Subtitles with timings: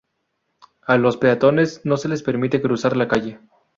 [0.87, 3.39] A los peatones no se les permite cruzar la calle.